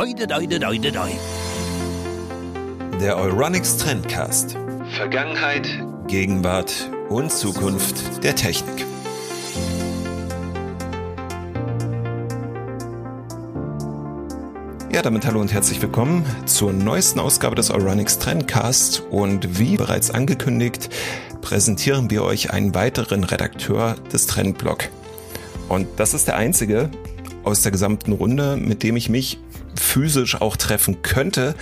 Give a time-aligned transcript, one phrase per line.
[0.00, 1.18] Oide, oide, oide, oide.
[3.00, 4.56] Der Euronics Trendcast.
[4.96, 5.66] Vergangenheit,
[6.06, 8.86] Gegenwart und Zukunft der Technik.
[14.92, 20.12] Ja, damit hallo und herzlich willkommen zur neuesten Ausgabe des Euronics Trendcast und wie bereits
[20.12, 20.90] angekündigt,
[21.40, 24.90] präsentieren wir euch einen weiteren Redakteur des Trendblog.
[25.68, 26.88] Und das ist der einzige
[27.42, 29.40] aus der gesamten Runde, mit dem ich mich
[29.80, 31.54] physisch auch treffen könnte,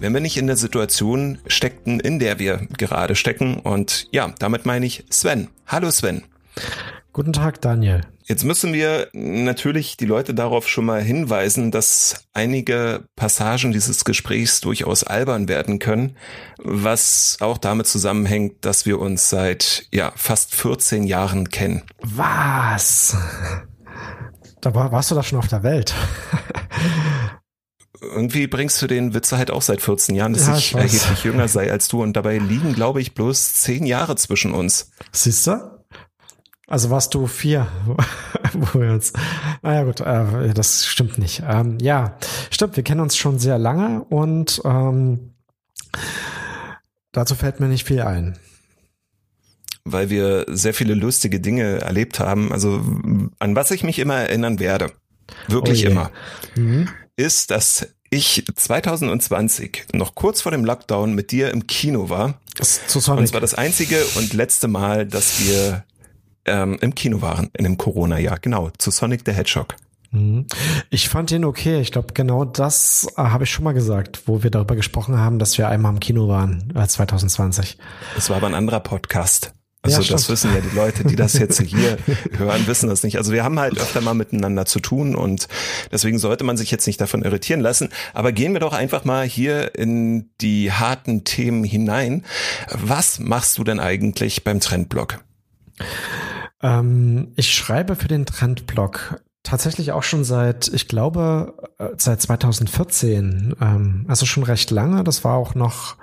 [0.00, 3.60] wenn wir nicht in der Situation steckten, in der wir gerade stecken.
[3.60, 5.48] Und ja, damit meine ich Sven.
[5.66, 6.24] Hallo Sven.
[7.12, 8.02] Guten Tag, Daniel.
[8.28, 14.60] Jetzt müssen wir natürlich die Leute darauf schon mal hinweisen, dass einige Passagen dieses Gesprächs
[14.60, 16.14] durchaus albern werden können,
[16.58, 21.84] was auch damit zusammenhängt, dass wir uns seit ja fast 14 Jahren kennen.
[22.02, 23.16] Was?
[24.60, 25.94] Da war, warst du da schon auf der Welt?
[28.00, 31.24] Irgendwie bringst du den Witze halt auch seit 14 Jahren, dass ja, ich, ich erheblich
[31.24, 34.90] jünger sei als du und dabei liegen, glaube ich, bloß zehn Jahre zwischen uns.
[35.12, 35.78] Siehst du?
[36.66, 37.66] Also warst du vier,
[38.52, 39.16] wo wir jetzt,
[39.62, 41.42] naja gut, äh, das stimmt nicht.
[41.48, 42.18] Ähm, ja,
[42.50, 45.34] stimmt, wir kennen uns schon sehr lange und ähm,
[47.12, 48.38] dazu fällt mir nicht viel ein.
[49.84, 52.52] Weil wir sehr viele lustige Dinge erlebt haben.
[52.52, 52.82] Also
[53.38, 54.92] an was ich mich immer erinnern werde,
[55.48, 56.10] wirklich oh immer,
[56.54, 62.40] mhm ist, dass ich 2020 noch kurz vor dem Lockdown mit dir im Kino war.
[62.56, 63.18] Das zu Sonic.
[63.18, 65.84] Und es war das einzige und letzte Mal, dass wir
[66.46, 68.38] ähm, im Kino waren in dem Corona-Jahr.
[68.38, 69.74] Genau, zu Sonic the Hedgehog.
[70.10, 70.46] Mhm.
[70.88, 71.80] Ich fand ihn okay.
[71.80, 75.38] Ich glaube, genau das äh, habe ich schon mal gesagt, wo wir darüber gesprochen haben,
[75.38, 77.76] dass wir einmal im Kino waren, äh, 2020.
[78.14, 79.52] Das war aber ein anderer Podcast.
[79.96, 81.98] Also ja, das wissen ja die Leute, die das jetzt hier
[82.38, 83.16] hören, wissen das nicht.
[83.18, 85.48] Also wir haben halt öfter mal miteinander zu tun und
[85.92, 87.88] deswegen sollte man sich jetzt nicht davon irritieren lassen.
[88.14, 92.24] Aber gehen wir doch einfach mal hier in die harten Themen hinein.
[92.70, 95.20] Was machst du denn eigentlich beim Trendblog?
[96.62, 103.54] Ähm, ich schreibe für den Trendblog tatsächlich auch schon seit, ich glaube, äh, seit 2014.
[103.60, 105.04] Ähm, also schon recht lange.
[105.04, 105.96] Das war auch noch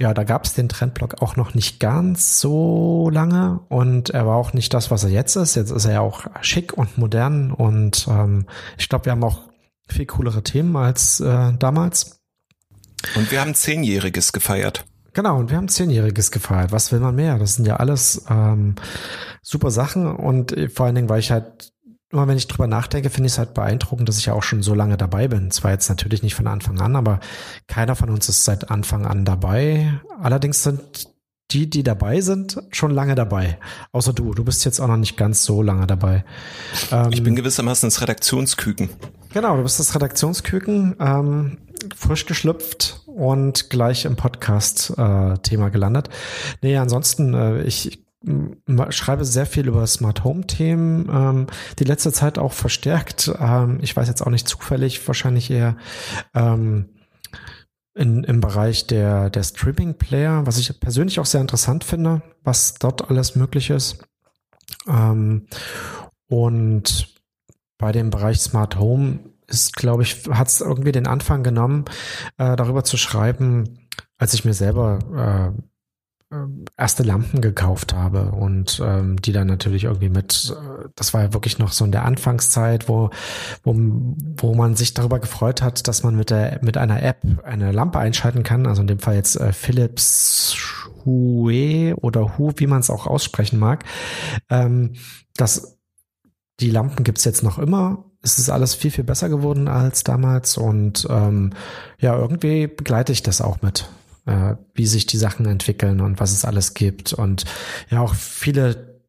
[0.00, 4.36] ja, da gab es den Trendblock auch noch nicht ganz so lange und er war
[4.36, 5.54] auch nicht das, was er jetzt ist.
[5.54, 8.46] Jetzt ist er ja auch schick und modern und ähm,
[8.76, 9.42] ich glaube, wir haben auch
[9.88, 12.20] viel coolere Themen als äh, damals.
[13.14, 14.84] Und wir haben Zehnjähriges gefeiert.
[15.12, 16.72] Genau, und wir haben Zehnjähriges gefeiert.
[16.72, 17.38] Was will man mehr?
[17.38, 18.74] Das sind ja alles ähm,
[19.42, 21.73] super Sachen und äh, vor allen Dingen, weil ich halt
[22.14, 24.62] immer wenn ich drüber nachdenke, finde ich es halt beeindruckend, dass ich ja auch schon
[24.62, 25.50] so lange dabei bin.
[25.50, 27.20] Zwar jetzt natürlich nicht von Anfang an, aber
[27.66, 30.00] keiner von uns ist seit Anfang an dabei.
[30.20, 31.08] Allerdings sind
[31.50, 33.58] die, die dabei sind, schon lange dabei.
[33.92, 34.32] Außer du.
[34.32, 36.24] Du bist jetzt auch noch nicht ganz so lange dabei.
[36.90, 38.90] Ähm, ich bin gewissermaßen das Redaktionsküken.
[39.32, 41.58] Genau, du bist das Redaktionsküken, ähm,
[41.96, 46.08] frisch geschlüpft und gleich im Podcast-Thema äh, gelandet.
[46.62, 48.03] Nee, ansonsten, äh, ich
[48.90, 51.46] schreibe sehr viel über Smart Home Themen, ähm,
[51.78, 53.32] die letzte Zeit auch verstärkt.
[53.38, 55.76] Ähm, ich weiß jetzt auch nicht zufällig, wahrscheinlich eher
[56.34, 56.88] ähm,
[57.94, 62.74] in, im Bereich der, der Streaming Player, was ich persönlich auch sehr interessant finde, was
[62.74, 64.04] dort alles möglich ist.
[64.88, 65.46] Ähm,
[66.28, 67.14] und
[67.78, 71.84] bei dem Bereich Smart Home ist, glaube ich, hat es irgendwie den Anfang genommen,
[72.38, 75.62] äh, darüber zu schreiben, als ich mir selber äh,
[76.76, 81.32] erste Lampen gekauft habe und ähm, die dann natürlich irgendwie mit, äh, das war ja
[81.32, 83.10] wirklich noch so in der Anfangszeit, wo,
[83.62, 83.74] wo,
[84.36, 87.98] wo man sich darüber gefreut hat, dass man mit der mit einer App eine Lampe
[87.98, 90.56] einschalten kann, also in dem Fall jetzt äh, Philips
[91.04, 93.84] Hue oder Hu, wie man es auch aussprechen mag.
[94.50, 94.94] Ähm,
[95.36, 95.78] das,
[96.60, 98.04] die Lampen gibt's jetzt noch immer.
[98.22, 101.52] Es ist alles viel, viel besser geworden als damals und ähm,
[101.98, 103.86] ja, irgendwie begleite ich das auch mit
[104.26, 107.12] äh, wie sich die Sachen entwickeln und was es alles gibt.
[107.12, 107.44] Und
[107.90, 109.00] ja, auch viele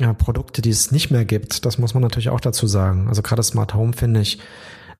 [0.00, 3.08] ja, Produkte, die es nicht mehr gibt, das muss man natürlich auch dazu sagen.
[3.08, 4.38] Also gerade Smart Home, finde ich,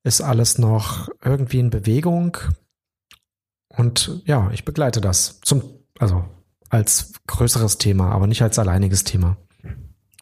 [0.05, 2.37] ist alles noch irgendwie in Bewegung.
[3.69, 5.63] Und ja, ich begleite das zum,
[5.99, 6.25] also
[6.71, 9.37] als größeres Thema, aber nicht als alleiniges Thema.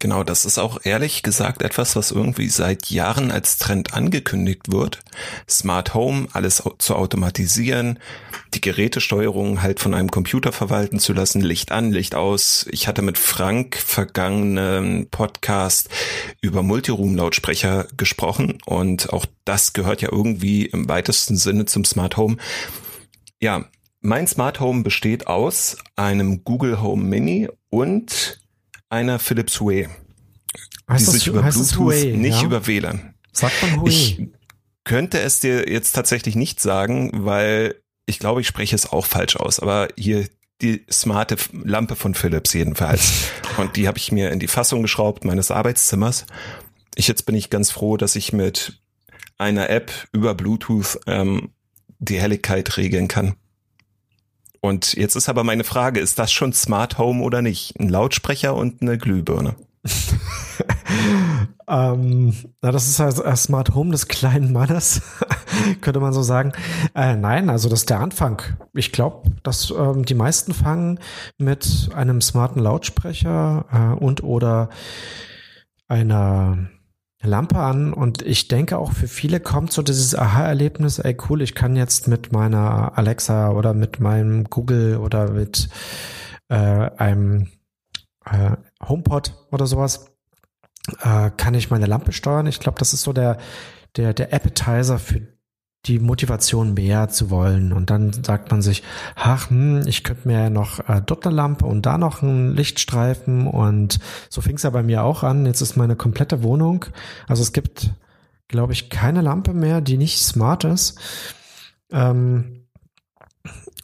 [0.04, 5.02] Genau, das ist auch ehrlich gesagt etwas, was irgendwie seit Jahren als Trend angekündigt wird.
[5.48, 7.98] Smart Home, alles zu automatisieren,
[8.52, 12.66] die Gerätesteuerung halt von einem Computer verwalten zu lassen, Licht an, Licht aus.
[12.70, 15.88] Ich hatte mit Frank vergangenen Podcast
[16.42, 22.36] über Multiroom-Lautsprecher gesprochen und auch das gehört ja irgendwie im weitesten Sinne zum Smart Home.
[23.40, 23.64] Ja,
[24.02, 28.43] mein Smart Home besteht aus einem Google Home Mini und
[28.88, 29.88] einer Philips Hue.
[30.88, 32.44] Heißt die das, sich über Bluetooth, Hue, nicht ja?
[32.44, 33.14] über WLAN.
[33.32, 33.88] Sagt man Hue?
[33.88, 34.20] Ich,
[34.84, 39.36] könnte es dir jetzt tatsächlich nicht sagen, weil ich glaube, ich spreche es auch falsch
[39.36, 40.28] aus, aber hier
[40.60, 43.30] die smarte Lampe von Philips jedenfalls.
[43.56, 46.26] Und die habe ich mir in die Fassung geschraubt meines Arbeitszimmers.
[46.94, 48.80] Ich jetzt bin ich ganz froh, dass ich mit
[49.36, 51.50] einer App über Bluetooth ähm,
[51.98, 53.34] die Helligkeit regeln kann.
[54.64, 57.78] Und jetzt ist aber meine Frage, ist das schon Smart Home oder nicht?
[57.78, 59.56] Ein Lautsprecher und eine Glühbirne.
[61.68, 62.32] ähm,
[62.62, 65.02] na, das ist also ein Smart Home des kleinen Mannes,
[65.82, 66.52] könnte man so sagen.
[66.94, 68.40] Äh, nein, also das ist der Anfang.
[68.72, 70.98] Ich glaube, dass ähm, die meisten fangen
[71.36, 74.70] mit einem smarten Lautsprecher äh, und oder
[75.88, 76.70] einer
[77.24, 81.54] Lampe an und ich denke auch für viele kommt so dieses Aha-Erlebnis, ey cool, ich
[81.54, 85.68] kann jetzt mit meiner Alexa oder mit meinem Google oder mit
[86.48, 87.48] äh, einem
[88.24, 88.56] äh,
[88.86, 90.10] HomePod oder sowas,
[91.00, 92.46] äh, kann ich meine Lampe steuern.
[92.46, 93.38] Ich glaube, das ist so der,
[93.96, 95.33] der, der Appetizer für
[95.86, 97.72] die Motivation mehr zu wollen.
[97.72, 98.82] Und dann sagt man sich,
[99.14, 103.46] ach, hm, ich könnte mir noch äh, dort eine Lampe und da noch einen Lichtstreifen.
[103.46, 103.98] Und
[104.30, 105.46] so fing es ja bei mir auch an.
[105.46, 106.86] Jetzt ist meine komplette Wohnung.
[107.28, 107.92] Also es gibt,
[108.48, 110.98] glaube ich, keine Lampe mehr, die nicht smart ist.
[111.90, 112.64] Ähm,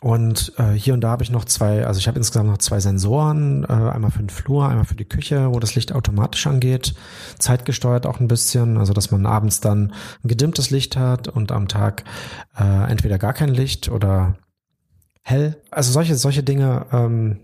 [0.00, 2.80] und äh, hier und da habe ich noch zwei, also ich habe insgesamt noch zwei
[2.80, 6.94] Sensoren, äh, einmal für den Flur, einmal für die Küche, wo das Licht automatisch angeht,
[7.38, 9.92] zeitgesteuert auch ein bisschen, also dass man abends dann
[10.24, 12.04] ein gedimmtes Licht hat und am Tag
[12.58, 14.36] äh, entweder gar kein Licht oder
[15.22, 15.60] hell.
[15.70, 17.40] Also solche, solche Dinge ähm,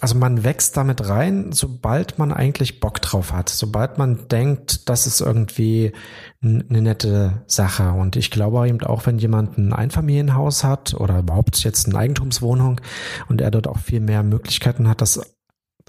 [0.00, 5.06] also man wächst damit rein, sobald man eigentlich Bock drauf hat, sobald man denkt, das
[5.06, 5.92] ist irgendwie
[6.42, 7.92] eine nette Sache.
[7.92, 12.80] Und ich glaube eben auch, wenn jemand ein Einfamilienhaus hat oder überhaupt jetzt eine Eigentumswohnung
[13.28, 15.20] und er dort auch viel mehr Möglichkeiten hat, das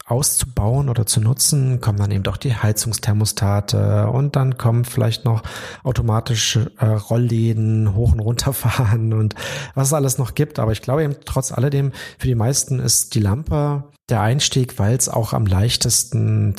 [0.06, 5.42] auszubauen oder zu nutzen, kommen dann eben doch die Heizungsthermostate und dann kommen vielleicht noch
[5.84, 9.34] automatische äh, Rollläden hoch und runter fahren und
[9.74, 10.60] was es alles noch gibt.
[10.60, 14.96] Aber ich glaube eben trotz alledem, für die meisten ist die Lampe der Einstieg, weil
[14.96, 16.56] es auch am leichtesten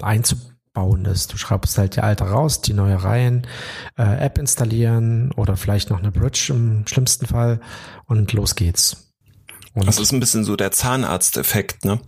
[0.00, 1.32] einzubauen ist.
[1.32, 3.46] Du schreibst halt die alte raus, die neue rein,
[3.98, 7.60] äh, App installieren oder vielleicht noch eine Bridge im schlimmsten Fall
[8.06, 9.12] und los geht's.
[9.74, 12.00] Und das ist ein bisschen so der Zahnarzteffekt, ne?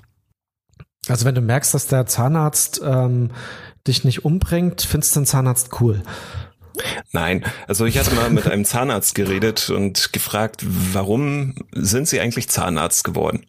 [1.07, 3.31] Also wenn du merkst, dass der Zahnarzt ähm,
[3.87, 6.03] dich nicht umbringt, findest du den Zahnarzt cool.
[7.13, 12.49] Nein, also ich hatte mal mit einem Zahnarzt geredet und gefragt, warum sind Sie eigentlich
[12.49, 13.47] Zahnarzt geworden?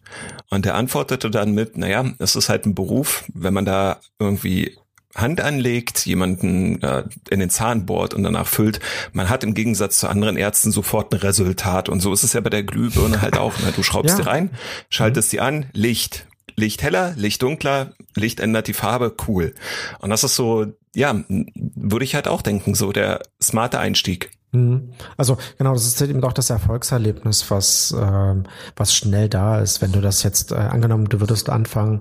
[0.50, 4.76] Und er antwortete dann mit, naja, es ist halt ein Beruf, wenn man da irgendwie
[5.16, 8.78] Hand anlegt, jemanden äh, in den Zahn bohrt und danach füllt,
[9.12, 11.88] man hat im Gegensatz zu anderen Ärzten sofort ein Resultat.
[11.88, 13.58] Und so ist es ja bei der Glühbirne halt auch.
[13.58, 13.72] Ne?
[13.74, 14.22] Du schraubst ja.
[14.22, 14.50] die rein,
[14.88, 19.54] schaltest die an, Licht, Licht heller, Licht dunkler, Licht ändert die Farbe, cool.
[20.00, 24.30] Und das ist so, ja, würde ich halt auch denken, so der smarte Einstieg.
[24.52, 24.92] Mhm.
[25.16, 28.44] Also genau, das ist eben auch das Erfolgserlebnis, was ähm,
[28.76, 29.80] was schnell da ist.
[29.80, 32.00] Wenn du das jetzt äh, angenommen, du würdest anfangen,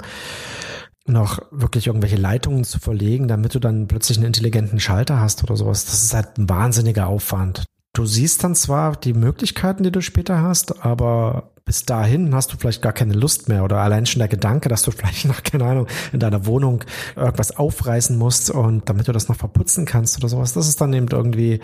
[1.06, 5.56] noch wirklich irgendwelche Leitungen zu verlegen, damit du dann plötzlich einen intelligenten Schalter hast oder
[5.56, 5.86] sowas.
[5.86, 7.66] Das ist halt ein wahnsinniger Aufwand.
[7.94, 12.58] Du siehst dann zwar die Möglichkeiten, die du später hast, aber bis dahin hast du
[12.58, 15.66] vielleicht gar keine Lust mehr oder allein schon der Gedanke, dass du vielleicht noch, keine
[15.66, 16.84] Ahnung, in deiner Wohnung
[17.16, 20.94] irgendwas aufreißen musst und damit du das noch verputzen kannst oder sowas, das ist dann
[20.94, 21.60] eben irgendwie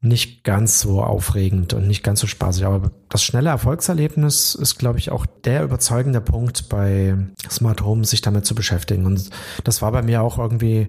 [0.00, 2.66] nicht ganz so aufregend und nicht ganz so spaßig.
[2.66, 7.16] Aber das schnelle Erfolgserlebnis ist, glaube ich, auch der überzeugende Punkt bei
[7.50, 9.06] Smart Home, sich damit zu beschäftigen.
[9.06, 9.30] Und
[9.64, 10.88] das war bei mir auch irgendwie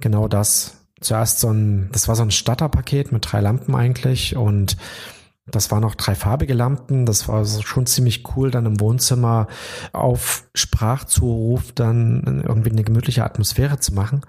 [0.00, 0.85] genau das.
[1.06, 4.76] Zuerst so ein, das war so ein Starterpaket mit drei Lampen eigentlich und
[5.48, 7.06] das waren noch drei farbige Lampen.
[7.06, 9.46] Das war schon ziemlich cool, dann im Wohnzimmer
[9.92, 14.22] auf Sprachzuruf dann irgendwie eine gemütliche Atmosphäre zu machen.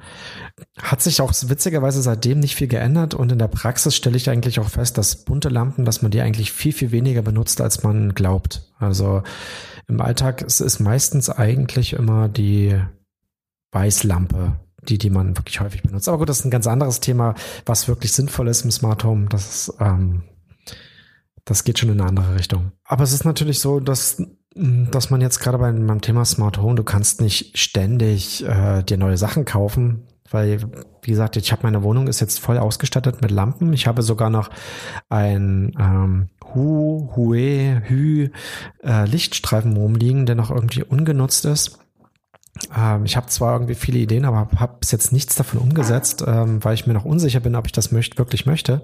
[0.79, 4.59] Hat sich auch witzigerweise seitdem nicht viel geändert und in der Praxis stelle ich eigentlich
[4.59, 8.13] auch fest, dass bunte Lampen, dass man die eigentlich viel, viel weniger benutzt, als man
[8.13, 8.71] glaubt.
[8.77, 9.23] Also
[9.87, 12.79] im Alltag ist es meistens eigentlich immer die
[13.71, 16.07] Weißlampe, die, die man wirklich häufig benutzt.
[16.07, 19.27] Aber gut, das ist ein ganz anderes Thema, was wirklich sinnvoll ist im Smart Home.
[19.29, 20.23] Das ist, ähm,
[21.45, 22.71] das geht schon in eine andere Richtung.
[22.83, 24.21] Aber es ist natürlich so, dass
[24.59, 28.97] dass man jetzt gerade beim, beim Thema Smart Home, du kannst nicht ständig äh, dir
[28.97, 30.59] neue Sachen kaufen, weil,
[31.01, 33.71] wie gesagt, ich habe meine Wohnung ist jetzt voll ausgestattet mit Lampen.
[33.73, 34.49] Ich habe sogar noch
[35.09, 38.29] ein ähm, Hu, Hue, Hü
[38.83, 41.79] äh, Lichtstreifen rumliegen, der noch irgendwie ungenutzt ist.
[42.75, 46.63] Ähm, ich habe zwar irgendwie viele Ideen, aber habe bis jetzt nichts davon umgesetzt, ähm,
[46.63, 48.81] weil ich mir noch unsicher bin, ob ich das möcht, wirklich möchte.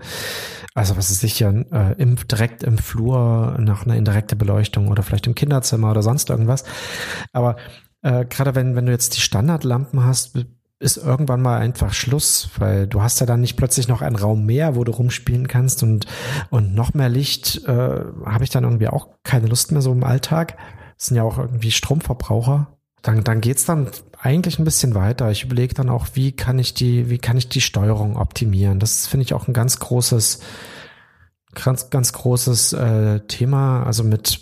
[0.73, 5.27] Also was ist sicher äh, im, direkt im Flur nach einer indirekte Beleuchtung oder vielleicht
[5.27, 6.63] im Kinderzimmer oder sonst irgendwas.
[7.31, 7.57] Aber
[8.01, 10.37] äh, gerade wenn, wenn du jetzt die Standardlampen hast,
[10.79, 14.45] ist irgendwann mal einfach Schluss, weil du hast ja dann nicht plötzlich noch einen Raum
[14.45, 16.05] mehr, wo du rumspielen kannst und,
[16.49, 20.03] und noch mehr Licht äh, habe ich dann irgendwie auch keine Lust mehr so im
[20.03, 20.57] Alltag.
[20.97, 22.72] Das sind ja auch irgendwie Stromverbraucher.
[23.03, 25.29] Dann, dann geht's dann eigentlich ein bisschen weiter.
[25.29, 28.79] Ich überlege dann auch, wie kann ich die, wie kann ich die Steuerung optimieren?
[28.79, 30.39] Das finde ich auch ein ganz großes,
[31.53, 33.83] ganz, ganz großes äh, Thema.
[33.83, 34.39] Also mit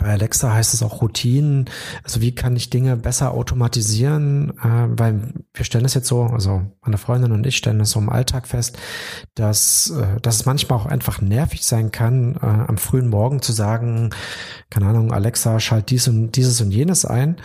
[0.00, 1.66] bei Alexa heißt es auch Routinen.
[2.02, 4.50] Also wie kann ich Dinge besser automatisieren?
[4.58, 8.00] Äh, weil wir stellen es jetzt so, also meine Freundin und ich stellen es so
[8.00, 8.78] im Alltag fest,
[9.34, 13.52] dass, äh, dass es manchmal auch einfach nervig sein kann, äh, am frühen Morgen zu
[13.52, 14.10] sagen,
[14.70, 17.36] keine Ahnung, Alexa, schalt dies und dieses und jenes ein.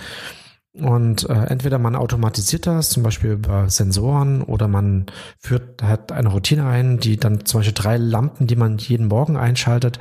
[0.74, 5.06] Und äh, entweder man automatisiert das, zum Beispiel über Sensoren, oder man
[5.40, 9.38] führt hat eine Routine ein, die dann zum Beispiel drei Lampen, die man jeden Morgen
[9.38, 10.00] einschaltet,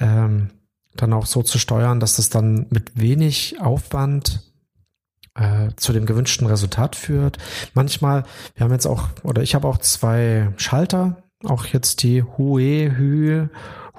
[0.00, 0.50] ähm,
[1.02, 4.42] dann auch so zu steuern, dass das dann mit wenig Aufwand
[5.34, 7.38] äh, zu dem gewünschten Resultat führt.
[7.74, 8.24] Manchmal,
[8.54, 13.50] wir haben jetzt auch, oder ich habe auch zwei Schalter, auch jetzt die Hue, Hue,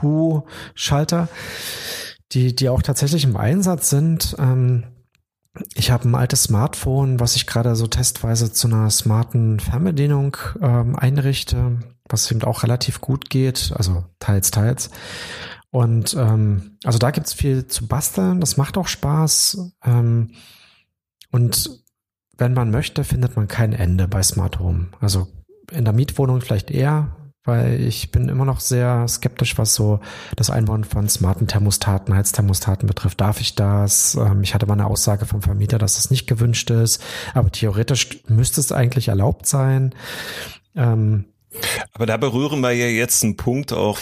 [0.01, 0.43] Hu
[0.75, 1.29] Schalter,
[2.31, 4.35] die, die auch tatsächlich im Einsatz sind.
[4.37, 4.83] Ähm,
[5.73, 10.95] ich habe ein altes Smartphone, was ich gerade so testweise zu einer smarten Fernbedienung ähm,
[10.95, 14.89] einrichte, was eben auch relativ gut geht, also teils, teils.
[15.71, 19.73] Und ähm, also da gibt's viel zu basteln, das macht auch Spaß.
[19.85, 20.31] Ähm,
[21.31, 21.69] und
[22.37, 24.87] wenn man möchte, findet man kein Ende bei Smart Home.
[24.99, 25.27] Also
[25.71, 29.99] in der Mietwohnung vielleicht eher, weil ich bin immer noch sehr skeptisch, was so
[30.35, 33.21] das Einbauen von smarten Thermostaten, Heizthermostaten betrifft.
[33.21, 34.15] Darf ich das?
[34.15, 37.01] Ähm, ich hatte mal eine Aussage vom Vermieter, dass das nicht gewünscht ist,
[37.35, 39.93] aber theoretisch müsste es eigentlich erlaubt sein.
[40.75, 41.25] Ähm,
[41.93, 43.99] aber da berühren wir ja jetzt einen Punkt auch,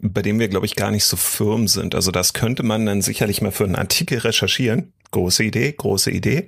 [0.00, 1.94] bei dem wir, glaube ich, gar nicht so firm sind.
[1.94, 4.92] Also das könnte man dann sicherlich mal für einen Artikel recherchieren.
[5.10, 6.46] Große Idee, große Idee.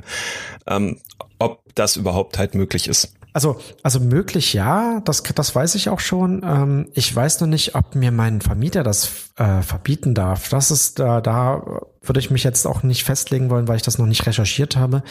[0.67, 0.99] Ähm,
[1.39, 3.15] ob das überhaupt halt möglich ist.
[3.35, 6.43] Also, also möglich ja, das, das weiß ich auch schon.
[6.45, 10.51] Ähm, ich weiß noch nicht, ob mir mein Vermieter das äh, verbieten darf.
[10.51, 13.99] Das ist, äh, da würde ich mich jetzt auch nicht festlegen wollen, weil ich das
[13.99, 15.03] noch nicht recherchiert habe.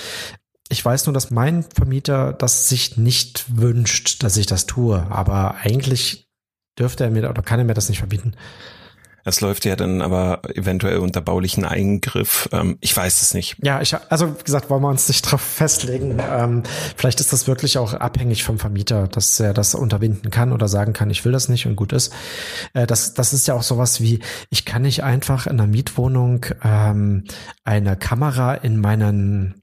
[0.72, 5.06] Ich weiß nur, dass mein Vermieter das sich nicht wünscht, dass ich das tue.
[5.10, 6.30] Aber eigentlich
[6.80, 8.36] dürfte er mir oder kann er mir das nicht verbieten.
[9.24, 12.50] Es läuft ja dann aber eventuell unter baulichen Eingriff.
[12.54, 13.58] Ähm, ich weiß es nicht.
[13.62, 16.20] Ja, ich, also wie gesagt, wollen wir uns nicht drauf festlegen.
[16.20, 16.63] Ähm,
[16.96, 20.94] vielleicht ist das wirklich auch abhängig vom Vermieter, dass er das unterbinden kann oder sagen
[20.94, 22.13] kann, ich will das nicht und gut ist.
[22.74, 26.46] Äh, das, das ist ja auch sowas wie, ich kann nicht einfach in einer Mietwohnung
[26.63, 27.25] ähm,
[27.63, 29.61] eine Kamera in meinen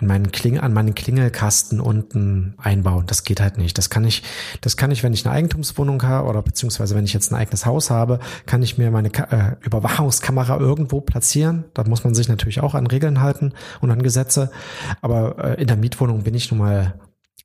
[0.00, 3.06] an meinen Kling, an meinen Klingelkasten unten einbauen.
[3.06, 3.78] Das geht halt nicht.
[3.78, 4.22] Das kann ich,
[4.60, 7.66] das kann ich, wenn ich eine Eigentumswohnung habe oder beziehungsweise wenn ich jetzt ein eigenes
[7.66, 11.64] Haus habe, kann ich mir meine äh, Überwachungskamera irgendwo platzieren.
[11.74, 14.52] Da muss man sich natürlich auch an Regeln halten und an Gesetze.
[15.00, 16.94] Aber äh, in der Mietwohnung bin ich nun mal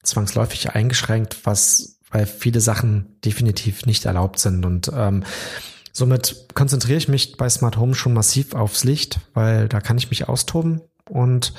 [0.03, 5.23] zwangsläufig eingeschränkt, was, weil viele Sachen definitiv nicht erlaubt sind und ähm,
[5.95, 10.09] Somit konzentriere ich mich bei Smart Home schon massiv aufs Licht, weil da kann ich
[10.09, 11.53] mich austoben und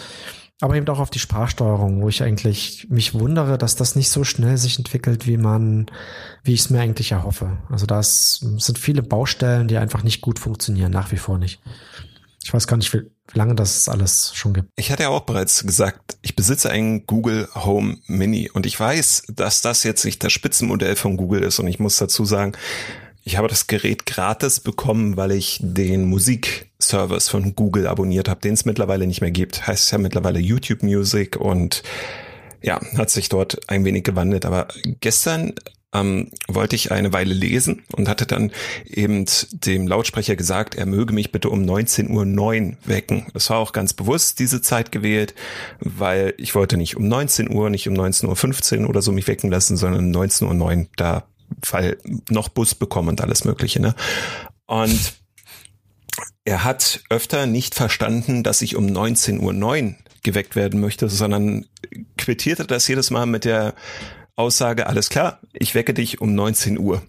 [0.60, 4.24] aber eben auch auf die Sprachsteuerung, wo ich eigentlich mich wundere, dass das nicht so
[4.24, 5.86] schnell sich entwickelt, wie man,
[6.44, 7.58] wie ich es mir eigentlich erhoffe.
[7.68, 11.60] Also das sind viele Baustellen, die einfach nicht gut funktionieren, nach wie vor nicht.
[12.44, 14.68] Ich weiß gar nicht, wie, wie lange das alles schon gibt.
[14.76, 19.24] Ich hatte ja auch bereits gesagt, ich besitze einen Google Home Mini und ich weiß,
[19.34, 22.52] dass das jetzt nicht das Spitzenmodell von Google ist und ich muss dazu sagen,
[23.24, 28.52] ich habe das Gerät gratis bekommen, weil ich den Musikservice von Google abonniert habe, den
[28.52, 29.66] es mittlerweile nicht mehr gibt.
[29.66, 31.82] Heißt ja mittlerweile YouTube Music und
[32.62, 34.44] ja, hat sich dort ein wenig gewandelt.
[34.44, 34.68] Aber
[35.00, 35.54] gestern
[35.94, 38.52] ähm, wollte ich eine Weile lesen und hatte dann
[38.84, 43.26] eben dem Lautsprecher gesagt, er möge mich bitte um 19.09 Uhr wecken.
[43.32, 45.34] Es war auch ganz bewusst diese Zeit gewählt,
[45.80, 49.50] weil ich wollte nicht um 19 Uhr, nicht um 19.15 Uhr oder so mich wecken
[49.50, 50.86] lassen, sondern um 19.09 Uhr.
[50.96, 51.24] Da
[51.70, 51.98] weil
[52.30, 53.80] noch Bus bekommen und alles Mögliche.
[53.80, 53.94] Ne?
[54.66, 55.14] Und
[56.44, 61.66] er hat öfter nicht verstanden, dass ich um 19.09 Uhr geweckt werden möchte, sondern
[62.16, 63.74] quittierte das jedes Mal mit der
[64.36, 67.02] Aussage, alles klar, ich wecke dich um 19 Uhr.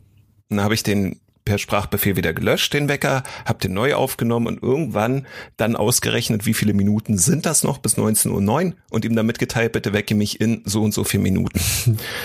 [0.50, 4.63] Dann habe ich den per Sprachbefehl wieder gelöscht, den Wecker, habe den neu aufgenommen und
[4.63, 9.27] irgendwann dann ausgerechnet, wie viele Minuten sind das noch bis 19.09 Uhr und ihm dann
[9.27, 11.59] mitgeteilt, bitte wecke mich in so und so vier Minuten.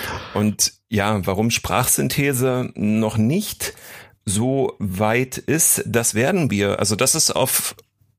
[0.33, 3.75] und ja, warum Sprachsynthese noch nicht
[4.25, 6.79] so weit ist, das werden wir.
[6.79, 7.75] Also das ist auf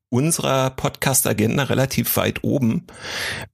[0.09, 2.87] unserer Podcast-Agenda relativ weit oben,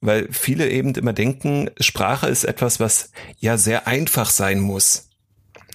[0.00, 5.07] weil viele eben immer denken, Sprache ist etwas, was ja sehr einfach sein muss.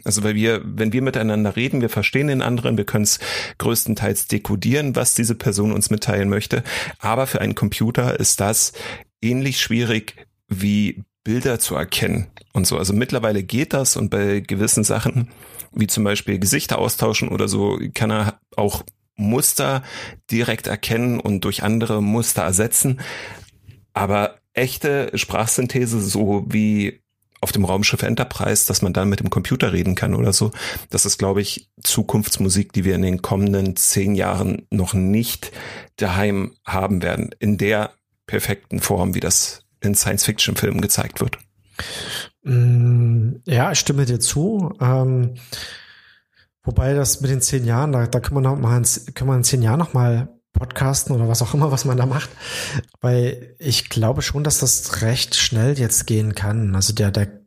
[0.03, 3.19] Also weil wir, wenn wir miteinander reden, wir verstehen den anderen, wir können es
[3.57, 6.63] größtenteils dekodieren, was diese Person uns mitteilen möchte.
[6.99, 8.73] Aber für einen Computer ist das
[9.21, 10.15] ähnlich schwierig
[10.47, 12.77] wie Bilder zu erkennen und so.
[12.77, 15.29] Also mittlerweile geht das und bei gewissen Sachen,
[15.71, 18.83] wie zum Beispiel Gesichter austauschen oder so, kann er auch
[19.15, 19.83] Muster
[20.31, 22.99] direkt erkennen und durch andere Muster ersetzen.
[23.93, 27.02] Aber echte Sprachsynthese, so wie
[27.43, 30.51] auf dem Raumschiff Enterprise, dass man dann mit dem Computer reden kann oder so.
[30.89, 35.51] Das ist, glaube ich, Zukunftsmusik, die wir in den kommenden zehn Jahren noch nicht
[35.97, 37.29] daheim haben werden.
[37.39, 37.91] In der
[38.25, 41.37] perfekten Form, wie das in Science-Fiction-Filmen gezeigt wird.
[42.43, 44.73] Mm, ja, ich stimme dir zu.
[44.79, 45.35] Ähm,
[46.63, 48.81] wobei das mit den zehn Jahren, da, da können wir noch mal,
[49.13, 52.05] können wir in zehn Jahren noch mal podcasten oder was auch immer, was man da
[52.05, 52.29] macht.
[53.01, 56.75] Weil ich glaube schon, dass das recht schnell jetzt gehen kann.
[56.75, 57.41] Also der, der,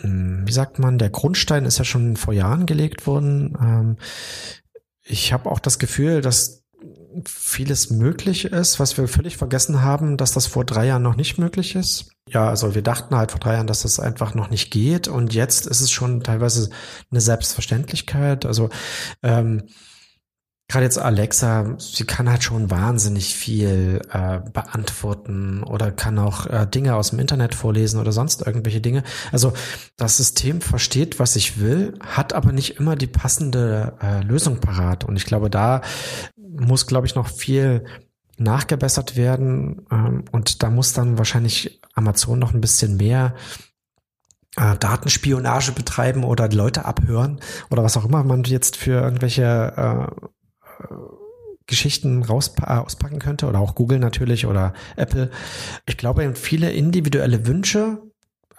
[0.00, 3.56] hm, wie sagt man, der Grundstein ist ja schon vor Jahren gelegt worden.
[3.60, 3.96] Ähm,
[5.02, 6.64] ich habe auch das Gefühl, dass
[7.24, 11.38] vieles möglich ist, was wir völlig vergessen haben, dass das vor drei Jahren noch nicht
[11.38, 12.10] möglich ist.
[12.28, 15.32] Ja, also wir dachten halt vor drei Jahren, dass das einfach noch nicht geht und
[15.32, 16.70] jetzt ist es schon teilweise
[17.10, 18.44] eine Selbstverständlichkeit.
[18.44, 18.68] Also
[19.22, 19.62] ähm,
[20.68, 26.66] gerade jetzt Alexa, sie kann halt schon wahnsinnig viel äh, beantworten oder kann auch äh,
[26.66, 29.04] Dinge aus dem Internet vorlesen oder sonst irgendwelche Dinge.
[29.30, 29.52] Also
[29.96, 35.04] das System versteht, was ich will, hat aber nicht immer die passende äh, Lösung parat.
[35.04, 35.82] Und ich glaube, da
[36.36, 37.84] muss, glaube ich, noch viel
[38.36, 39.86] nachgebessert werden.
[39.90, 43.34] Ähm, und da muss dann wahrscheinlich Amazon noch ein bisschen mehr
[44.56, 50.26] äh, Datenspionage betreiben oder Leute abhören oder was auch immer man jetzt für irgendwelche äh,
[51.66, 55.30] Geschichten raus äh, auspacken könnte oder auch Google natürlich oder Apple.
[55.86, 58.02] Ich glaube, viele individuelle Wünsche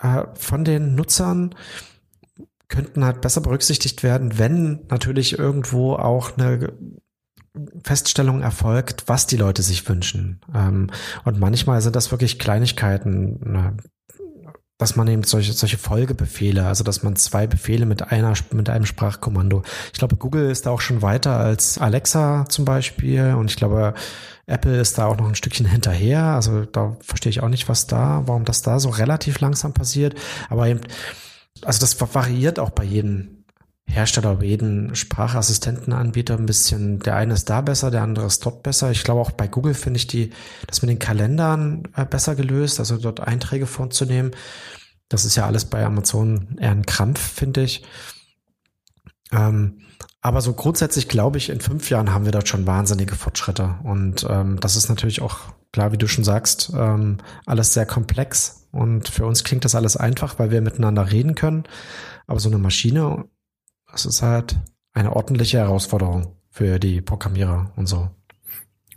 [0.01, 1.55] äh, von den Nutzern
[2.67, 6.73] könnten halt besser berücksichtigt werden, wenn natürlich irgendwo auch eine
[7.83, 10.41] Feststellung erfolgt, was die Leute sich wünschen.
[10.53, 10.89] Ähm,
[11.23, 13.39] und manchmal sind das wirklich Kleinigkeiten.
[13.51, 13.77] Ne?
[14.77, 18.85] Dass man eben solche, solche Folgebefehle, also dass man zwei Befehle mit einer, mit einem
[18.85, 19.63] Sprachkommando.
[19.91, 23.95] Ich glaube, Google ist da auch schon weiter als Alexa zum Beispiel und ich glaube,
[24.45, 26.23] Apple ist da auch noch ein Stückchen hinterher.
[26.23, 30.15] Also da verstehe ich auch nicht, was da, warum das da so relativ langsam passiert.
[30.49, 30.81] Aber eben,
[31.63, 33.36] also das variiert auch bei jedem
[33.89, 36.99] Hersteller, bei jedem Sprachassistentenanbieter ein bisschen.
[36.99, 38.91] Der eine ist da besser, der andere ist dort besser.
[38.91, 40.31] Ich glaube auch bei Google finde ich die,
[40.67, 44.31] das mit den Kalendern äh, besser gelöst, also dort Einträge vorzunehmen.
[45.09, 47.83] Das ist ja alles bei Amazon eher ein Krampf, finde ich.
[49.31, 49.81] Ähm,
[50.21, 53.75] aber so grundsätzlich glaube ich, in fünf Jahren haben wir dort schon wahnsinnige Fortschritte.
[53.83, 55.39] Und ähm, das ist natürlich auch,
[55.71, 58.67] klar, wie du schon sagst, ähm, alles sehr komplex.
[58.71, 61.63] Und für uns klingt das alles einfach, weil wir miteinander reden können.
[62.25, 63.25] Aber so eine Maschine
[63.97, 64.55] das ist halt
[64.93, 68.09] eine ordentliche Herausforderung für die Programmierer und so.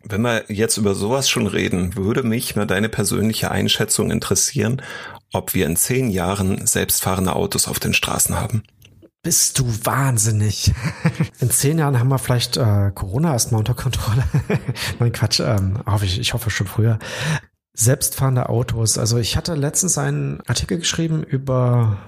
[0.02, 4.82] Wenn wir jetzt über sowas schon reden, würde mich mal deine persönliche Einschätzung interessieren,
[5.32, 8.62] ob wir in zehn Jahren selbstfahrende Autos auf den Straßen haben.
[9.22, 10.72] Bist du wahnsinnig?
[11.40, 14.24] In zehn Jahren haben wir vielleicht äh, Corona erstmal unter Kontrolle.
[14.98, 16.98] Nein, Quatsch, ähm, hoffe ich, ich hoffe schon früher.
[17.74, 18.96] Selbstfahrende Autos.
[18.96, 21.98] Also ich hatte letztens einen Artikel geschrieben über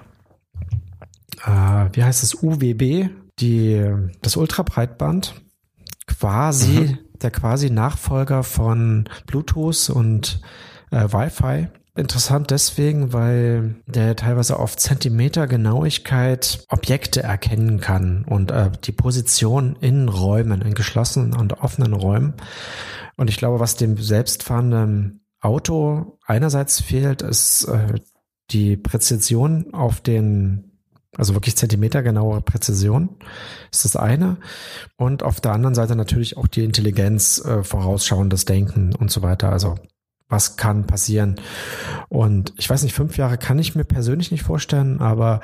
[1.45, 3.83] äh, wie heißt es, UWB, die,
[4.21, 5.35] das Ultrabreitband,
[6.07, 6.99] quasi, mhm.
[7.21, 10.41] der quasi Nachfolger von Bluetooth und
[10.91, 11.67] äh, Wi-Fi.
[11.95, 20.09] Interessant deswegen, weil der teilweise auf Zentimetergenauigkeit Objekte erkennen kann und äh, die Position in
[20.09, 22.33] Räumen, in geschlossenen und offenen Räumen.
[23.15, 27.93] Und ich glaube, was dem selbstfahrenden Auto einerseits fehlt, ist äh,
[28.49, 30.72] die Präzision auf den
[31.17, 33.09] also wirklich zentimetergenauere Präzision
[33.71, 34.37] ist das eine.
[34.97, 39.51] Und auf der anderen Seite natürlich auch die Intelligenz, äh, vorausschauendes Denken und so weiter.
[39.51, 39.75] Also
[40.33, 41.35] was kann passieren?
[42.09, 45.41] Und ich weiß nicht, fünf Jahre kann ich mir persönlich nicht vorstellen, aber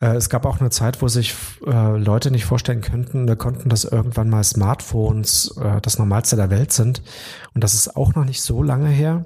[0.00, 1.34] äh, es gab auch eine Zeit, wo sich
[1.66, 6.50] äh, Leute nicht vorstellen könnten, wir konnten, dass irgendwann mal Smartphones äh, das Normalste der
[6.50, 7.02] Welt sind.
[7.54, 9.24] Und das ist auch noch nicht so lange her.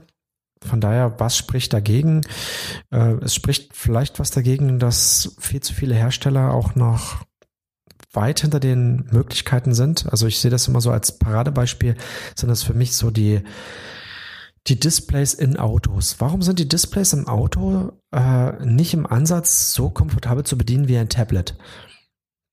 [0.64, 2.22] Von daher, was spricht dagegen?
[2.90, 7.24] Äh, es spricht vielleicht was dagegen, dass viel zu viele Hersteller auch noch
[8.12, 10.10] weit hinter den Möglichkeiten sind.
[10.10, 11.96] Also ich sehe das immer so als Paradebeispiel,
[12.34, 13.42] sind das für mich so die,
[14.66, 16.16] die Displays in Autos.
[16.18, 20.98] Warum sind die Displays im Auto äh, nicht im Ansatz so komfortabel zu bedienen wie
[20.98, 21.56] ein Tablet?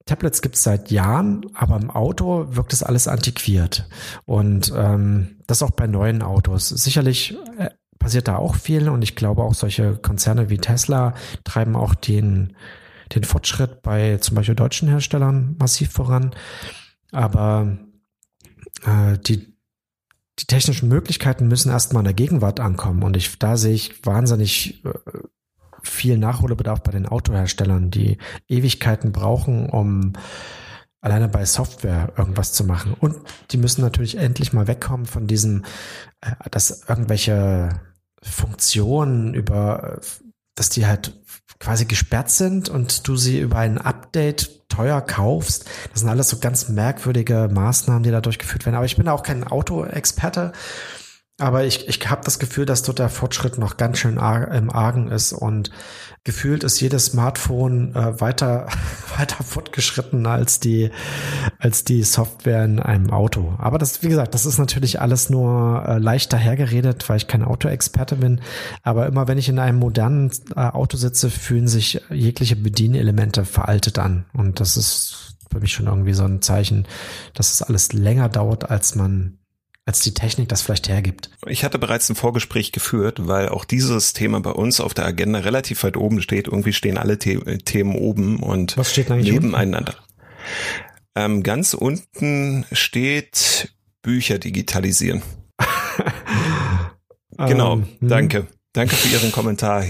[0.05, 3.89] Tablets gibt es seit Jahren, aber im Auto wirkt es alles antiquiert.
[4.25, 6.69] Und ähm, das auch bei neuen Autos.
[6.69, 7.69] Sicherlich äh,
[8.07, 12.55] passiert da auch viel und ich glaube auch solche Konzerne wie Tesla treiben auch den,
[13.13, 16.33] den Fortschritt bei zum Beispiel deutschen Herstellern massiv voran.
[17.11, 17.77] Aber
[18.85, 19.53] äh, die,
[20.39, 24.85] die technischen Möglichkeiten müssen erstmal in der Gegenwart ankommen und ich, da sehe ich wahnsinnig
[24.85, 24.93] äh,
[25.83, 30.13] viel Nachholbedarf bei den Autoherstellern, die Ewigkeiten brauchen, um
[31.01, 32.93] alleine bei Software irgendwas zu machen.
[32.97, 33.17] Und
[33.51, 35.65] die müssen natürlich endlich mal wegkommen von diesem,
[36.21, 37.81] äh, dass irgendwelche
[38.21, 39.99] Funktionen über,
[40.55, 41.13] dass die halt
[41.59, 45.65] quasi gesperrt sind und du sie über ein Update teuer kaufst.
[45.91, 48.75] Das sind alles so ganz merkwürdige Maßnahmen, die da durchgeführt werden.
[48.75, 50.51] Aber ich bin auch kein Autoexperte.
[51.39, 54.71] Aber ich, ich habe das Gefühl, dass dort der Fortschritt noch ganz schön ar im
[54.71, 55.69] Argen ist und
[56.23, 58.67] gefühlt ist jedes Smartphone äh, weiter
[59.17, 60.89] weiter fortgeschritten als die
[61.59, 63.53] als die Software in einem Auto.
[63.59, 67.43] Aber das, wie gesagt, das ist natürlich alles nur äh, leicht dahergeredet, weil ich kein
[67.43, 68.41] Autoexperte bin.
[68.81, 73.99] Aber immer wenn ich in einem modernen äh, Auto sitze, fühlen sich jegliche Bedienelemente veraltet
[73.99, 76.87] an und das ist für mich schon irgendwie so ein Zeichen,
[77.35, 79.36] dass es alles länger dauert, als man
[79.87, 81.31] als die Technik das vielleicht hergibt.
[81.47, 85.39] Ich hatte bereits ein Vorgespräch geführt, weil auch dieses Thema bei uns auf der Agenda
[85.39, 86.47] relativ weit oben steht.
[86.47, 88.75] Irgendwie stehen alle The Themen oben und
[89.09, 89.95] nebeneinander.
[91.15, 95.21] Ähm, ganz unten steht Bücher digitalisieren.
[97.37, 98.47] genau, ähm, danke.
[98.73, 99.85] Danke für Ihren Kommentar.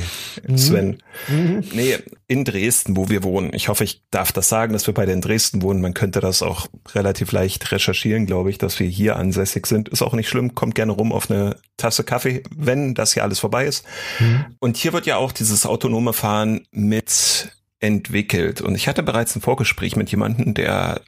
[0.56, 1.02] Sven.
[1.28, 1.64] Mhm.
[1.74, 3.52] Nee, in Dresden, wo wir wohnen.
[3.54, 5.82] Ich hoffe, ich darf das sagen, dass wir beide in Dresden wohnen.
[5.82, 9.90] Man könnte das auch relativ leicht recherchieren, glaube ich, dass wir hier ansässig sind.
[9.90, 10.56] Ist auch nicht schlimm.
[10.56, 13.84] Kommt gerne rum auf eine Tasse Kaffee, wenn das hier alles vorbei ist.
[14.20, 14.46] Mhm.
[14.60, 18.62] Und hier wird ja auch dieses autonome Fahren mit entwickelt.
[18.62, 21.02] Und ich hatte bereits ein Vorgespräch mit jemandem, der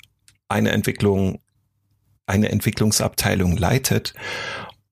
[0.49, 1.39] eine Entwicklung,
[2.25, 4.13] eine Entwicklungsabteilung leitet.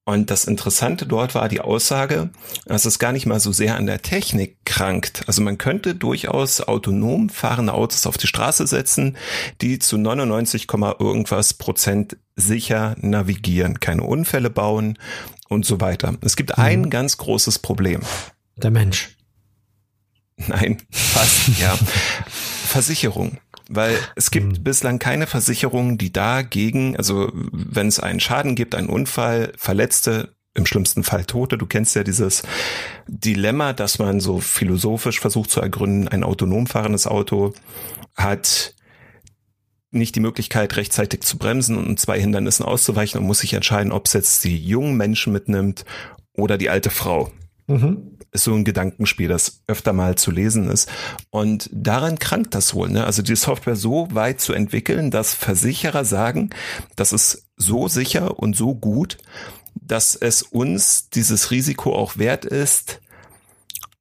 [0.08, 2.30] Und das Interessante dort war die Aussage,
[2.66, 5.24] dass es gar nicht mal so sehr an der Technik krankt.
[5.28, 9.18] Also man könnte durchaus autonom fahrende Autos auf die Straße setzen,
[9.60, 10.66] die zu 99,
[11.00, 14.98] irgendwas Prozent sicher navigieren, keine Unfälle bauen
[15.50, 16.14] und so weiter.
[16.22, 16.64] Es gibt mhm.
[16.64, 18.00] ein ganz großes Problem.
[18.56, 19.10] Der Mensch.
[20.38, 21.78] Nein, fast, ja.
[22.68, 24.64] Versicherung weil es gibt mhm.
[24.64, 30.66] bislang keine Versicherung, die dagegen, also wenn es einen Schaden gibt, einen Unfall, Verletzte, im
[30.66, 31.58] schlimmsten Fall Tote.
[31.58, 32.42] Du kennst ja dieses
[33.08, 37.54] Dilemma, dass man so philosophisch versucht zu ergründen, ein autonom fahrendes Auto
[38.16, 38.74] hat
[39.92, 44.08] nicht die Möglichkeit, rechtzeitig zu bremsen und zwei Hindernissen auszuweichen und muss sich entscheiden, ob
[44.08, 45.86] es jetzt die jungen Menschen mitnimmt
[46.34, 47.32] oder die alte Frau.
[47.68, 50.90] Mhm ist so ein Gedankenspiel, das öfter mal zu lesen ist.
[51.30, 52.90] Und daran krankt das wohl.
[52.90, 53.04] Ne?
[53.04, 56.52] Also die Software so weit zu entwickeln, dass Versicherer sagen,
[56.96, 59.18] das ist so sicher und so gut,
[59.74, 63.02] dass es uns dieses Risiko auch wert ist,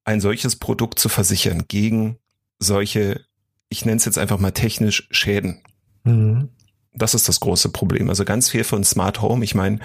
[0.05, 2.19] ein solches Produkt zu versichern gegen
[2.59, 3.25] solche,
[3.71, 5.63] ich nenne es jetzt einfach mal technisch Schäden.
[6.05, 6.51] Mhm.
[6.97, 8.09] Das ist das große Problem.
[8.09, 9.45] Also ganz viel von Smart Home.
[9.45, 9.79] Ich meine,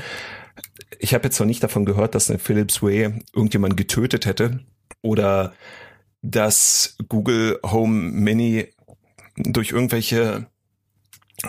[1.00, 4.62] ich habe jetzt noch nicht davon gehört, dass eine Philips Way irgendjemand getötet hätte
[5.02, 5.54] oder
[6.22, 8.68] dass Google Home Mini
[9.36, 10.48] durch irgendwelche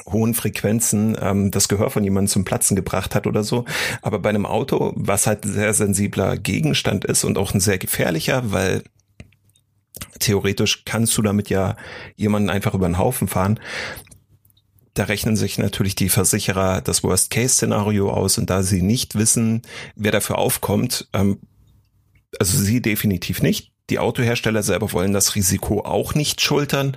[0.07, 3.67] hohen Frequenzen ähm, das Gehör von jemandem zum Platzen gebracht hat oder so.
[4.01, 7.79] Aber bei einem Auto, was halt ein sehr sensibler Gegenstand ist und auch ein sehr
[7.79, 8.83] gefährlicher, weil
[10.19, 11.77] theoretisch kannst du damit ja
[12.17, 13.61] jemanden einfach über den Haufen fahren,
[14.95, 19.63] da rechnen sich natürlich die Versicherer das Worst-Case-Szenario aus und da sie nicht wissen,
[19.97, 21.39] wer dafür aufkommt, ähm,
[22.39, 23.73] also sie definitiv nicht.
[23.91, 26.97] Die Autohersteller selber wollen das Risiko auch nicht schultern.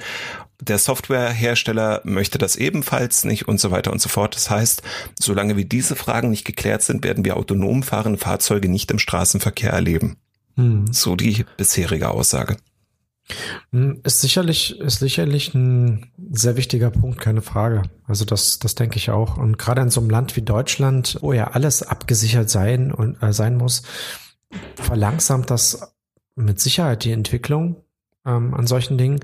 [0.62, 4.36] Der Softwarehersteller möchte das ebenfalls nicht und so weiter und so fort.
[4.36, 4.82] Das heißt,
[5.20, 9.72] solange wir diese Fragen nicht geklärt sind, werden wir autonom fahrende Fahrzeuge nicht im Straßenverkehr
[9.72, 10.18] erleben.
[10.56, 10.86] Hm.
[10.92, 12.56] So die bisherige Aussage.
[13.72, 17.84] Hm, ist sicherlich, ist sicherlich ein sehr wichtiger Punkt, keine Frage.
[18.06, 19.38] Also das, das denke ich auch.
[19.38, 23.34] Und gerade in so einem Land wie Deutschland, wo ja alles abgesichert sein und äh,
[23.34, 23.84] sein muss,
[24.76, 25.96] verlangsamt das
[26.36, 27.78] mit Sicherheit die Entwicklung
[28.26, 29.20] ähm, an solchen Dingen.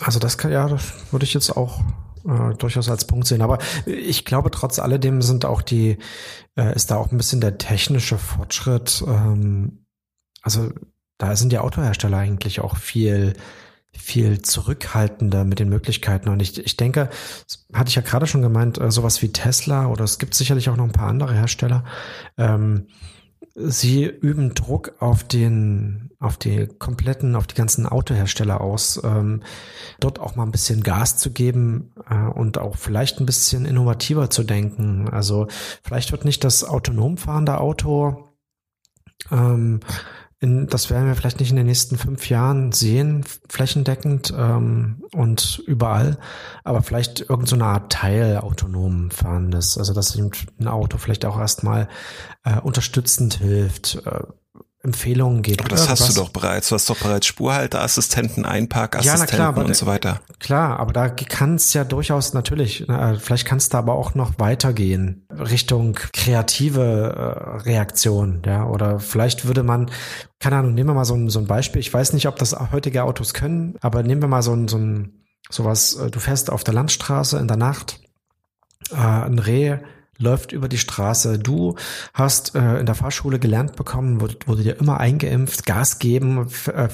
[0.00, 1.80] Also das kann ja, das würde ich jetzt auch
[2.26, 3.42] äh, durchaus als Punkt sehen.
[3.42, 5.98] Aber ich glaube, trotz alledem sind auch die,
[6.56, 9.04] äh, ist da auch ein bisschen der technische Fortschritt.
[9.06, 9.84] Ähm,
[10.42, 10.70] also
[11.18, 13.34] da sind die Autohersteller eigentlich auch viel,
[13.98, 16.28] viel zurückhaltender mit den Möglichkeiten.
[16.28, 17.10] Und ich, ich denke,
[17.72, 20.76] hatte ich ja gerade schon gemeint, äh, sowas wie Tesla oder es gibt sicherlich auch
[20.76, 21.84] noch ein paar andere Hersteller.
[22.36, 22.86] Ähm,
[23.54, 29.42] sie üben Druck auf den, auf die kompletten, auf die ganzen Autohersteller aus, ähm,
[29.98, 34.30] dort auch mal ein bisschen Gas zu geben äh, und auch vielleicht ein bisschen innovativer
[34.30, 35.08] zu denken.
[35.08, 35.48] Also
[35.82, 38.34] vielleicht wird nicht das autonom fahrende Auto
[39.30, 39.80] ähm,
[40.40, 45.62] in, das werden wir vielleicht nicht in den nächsten fünf Jahren sehen, flächendeckend ähm, und
[45.66, 46.18] überall,
[46.62, 51.88] aber vielleicht irgendeine so Art Teil autonom fahrendes, also dass ein Auto vielleicht auch erstmal
[52.44, 54.24] äh, unterstützend hilft, äh,
[54.86, 55.60] Empfehlungen geht.
[55.60, 56.68] Aber das hast du doch bereits.
[56.68, 60.20] Du hast doch bereits Spurhalteassistenten, Einparkassistenten ja, klar, und so weiter.
[60.38, 64.38] Klar, aber da kann es ja durchaus natürlich, äh, vielleicht kannst du aber auch noch
[64.38, 69.90] weitergehen Richtung kreative äh, Reaktion, ja, oder vielleicht würde man,
[70.38, 71.80] keine Ahnung, nehmen wir mal so ein, so ein Beispiel.
[71.80, 74.78] Ich weiß nicht, ob das heutige Autos können, aber nehmen wir mal so ein, so
[74.78, 78.00] ein sowas, äh, du fährst auf der Landstraße in der Nacht,
[78.92, 79.78] äh, ein Reh
[80.18, 81.38] läuft über die Straße.
[81.38, 81.76] Du
[82.14, 86.88] hast äh, in der Fahrschule gelernt bekommen, wurde, wurde dir immer eingeimpft, Gas geben, äh,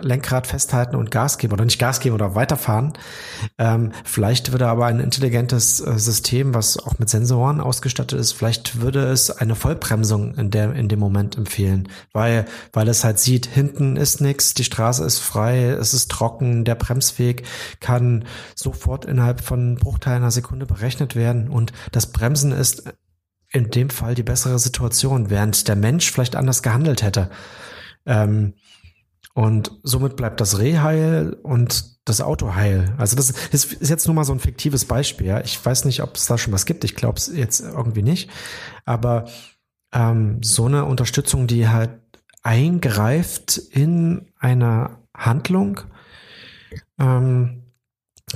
[0.00, 2.92] Lenkrad festhalten und Gas geben oder nicht Gas geben oder weiterfahren.
[3.58, 8.80] Ähm, vielleicht würde aber ein intelligentes äh, System, was auch mit Sensoren ausgestattet ist, vielleicht
[8.80, 13.46] würde es eine Vollbremsung in der in dem Moment empfehlen, weil weil es halt sieht,
[13.46, 17.44] hinten ist nichts, die Straße ist frei, es ist trocken, der Bremsweg
[17.80, 22.84] kann sofort innerhalb von Bruchteilen einer Sekunde berechnet werden und das Bremsen ist
[23.54, 27.30] in dem Fall die bessere Situation, während der Mensch vielleicht anders gehandelt hätte.
[28.04, 28.54] Ähm,
[29.34, 32.94] und somit bleibt das Reh heil und das Auto heil.
[32.98, 35.26] Also das ist jetzt nur mal so ein fiktives Beispiel.
[35.26, 35.40] Ja.
[35.40, 36.84] Ich weiß nicht, ob es da schon was gibt.
[36.84, 38.30] Ich glaube es jetzt irgendwie nicht.
[38.84, 39.24] Aber
[39.92, 41.90] ähm, so eine Unterstützung, die halt
[42.44, 45.80] eingreift in eine Handlung,
[47.00, 47.62] ähm,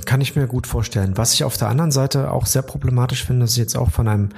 [0.05, 1.17] kann ich mir gut vorstellen.
[1.17, 4.29] Was ich auf der anderen Seite auch sehr problematisch finde, ist jetzt auch von einem,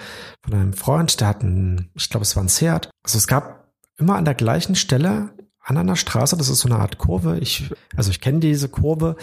[0.43, 2.89] von einem Freund, der hat einen, ich glaube, es war ein Seat.
[3.03, 5.29] Also es gab immer an der gleichen Stelle
[5.63, 7.37] an einer Straße, das ist so eine Art Kurve.
[7.39, 9.15] Ich, also ich kenne diese Kurve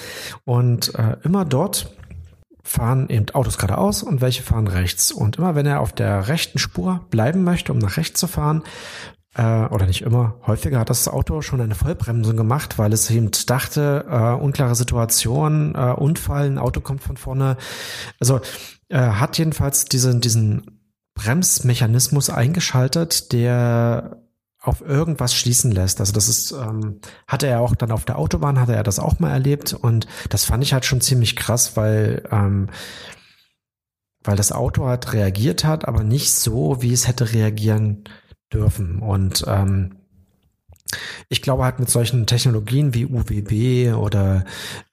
[0.44, 1.92] und äh, immer dort
[2.62, 5.11] fahren eben Autos geradeaus und welche fahren rechts.
[5.11, 8.62] Und immer wenn er auf der rechten Spur bleiben möchte, um nach rechts zu fahren,
[9.35, 13.31] äh, oder nicht immer, häufiger hat das Auto schon eine Vollbremsung gemacht, weil es eben
[13.46, 17.57] dachte, äh, unklare Situation, äh, Unfall, ein Auto kommt von vorne.
[18.20, 18.40] Also
[18.88, 20.81] äh, hat jedenfalls diesen, diesen
[21.14, 24.22] Bremsmechanismus eingeschaltet, der
[24.68, 26.00] auf irgendwas schließen lässt.
[26.00, 29.18] Also das ist, ähm, hatte er auch dann auf der Autobahn, hatte er das auch
[29.18, 32.68] mal erlebt und das fand ich halt schon ziemlich krass, weil, ähm,
[34.22, 38.04] weil das Auto halt reagiert hat, aber nicht so, wie es hätte reagieren
[38.52, 39.00] dürfen.
[39.00, 39.97] Und ähm,
[41.29, 44.44] ich glaube halt mit solchen Technologien wie UWB oder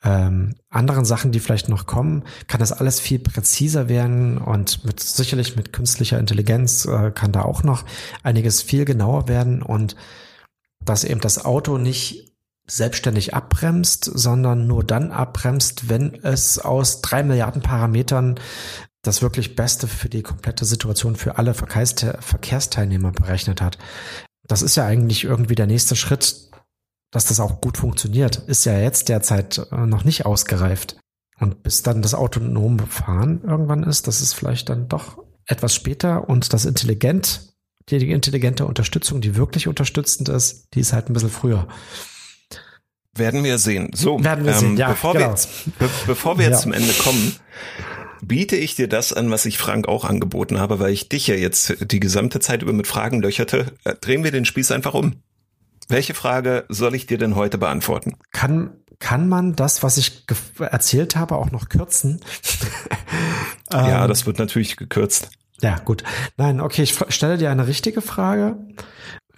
[0.03, 4.99] ähm, anderen Sachen, die vielleicht noch kommen, kann das alles viel präziser werden und mit
[4.99, 7.86] sicherlich mit künstlicher Intelligenz äh, kann da auch noch
[8.23, 9.95] einiges viel genauer werden und
[10.84, 12.34] dass eben das Auto nicht
[12.67, 18.39] selbstständig abbremst, sondern nur dann abbremst, wenn es aus drei Milliarden Parametern
[19.03, 23.77] das wirklich Beste für die komplette Situation für alle Verkehrsteilnehmer berechnet hat
[24.47, 26.49] das ist ja eigentlich irgendwie der nächste Schritt,
[27.12, 28.38] dass das auch gut funktioniert.
[28.47, 30.97] Ist ja jetzt derzeit äh, noch nicht ausgereift.
[31.39, 36.29] Und bis dann das autonome Fahren irgendwann ist, das ist vielleicht dann doch etwas später
[36.29, 37.53] und das intelligent,
[37.89, 41.67] die, die intelligente Unterstützung, die wirklich unterstützend ist, die ist halt ein bisschen früher.
[43.13, 43.91] Werden wir sehen.
[43.93, 44.77] So, werden wir ähm, sehen.
[44.77, 45.25] Ja, bevor genau.
[45.25, 46.62] wir jetzt, be bevor wir jetzt ja.
[46.63, 47.36] zum Ende kommen,
[48.27, 51.35] biete ich dir das an, was ich Frank auch angeboten habe, weil ich dich ja
[51.35, 53.73] jetzt die gesamte Zeit über mit Fragen löcherte.
[53.83, 55.21] Äh, drehen wir den Spieß einfach um.
[55.88, 58.15] Welche Frage soll ich dir denn heute beantworten?
[58.31, 60.25] Kann, kann man das, was ich
[60.59, 62.21] erzählt habe, auch noch kürzen?
[63.71, 65.29] ja, ähm, das wird natürlich gekürzt.
[65.61, 66.03] Ja, gut.
[66.38, 68.57] Nein, okay, ich stelle dir eine richtige Frage.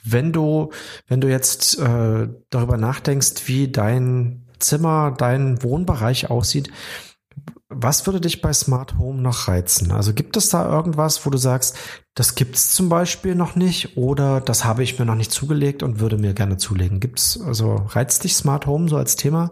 [0.03, 0.71] Wenn du,
[1.07, 6.71] wenn du jetzt äh, darüber nachdenkst, wie dein Zimmer, dein Wohnbereich aussieht,
[7.69, 9.91] was würde dich bei Smart Home noch reizen?
[9.91, 11.75] Also gibt es da irgendwas, wo du sagst,
[12.15, 15.99] das gibt's zum Beispiel noch nicht oder das habe ich mir noch nicht zugelegt und
[15.99, 16.99] würde mir gerne zulegen?
[16.99, 19.51] Gibt's, also reizt dich Smart Home so als Thema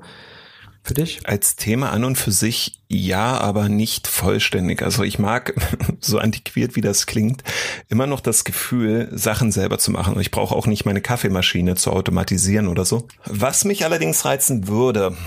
[0.82, 1.20] für dich?
[1.26, 4.82] Als Thema an und für sich ja, aber nicht vollständig.
[4.82, 5.54] Also ich mag,
[6.00, 7.44] so antiquiert wie das klingt,
[7.90, 10.20] immer noch das Gefühl, Sachen selber zu machen.
[10.22, 13.08] Ich brauche auch nicht meine Kaffeemaschine zu automatisieren oder so.
[13.26, 15.18] Was mich allerdings reizen würde,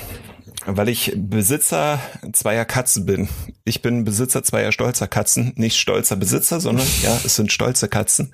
[0.66, 2.00] weil ich Besitzer
[2.32, 3.28] zweier Katzen bin.
[3.64, 8.32] Ich bin Besitzer zweier stolzer Katzen, nicht stolzer Besitzer, sondern ja, es sind stolze Katzen.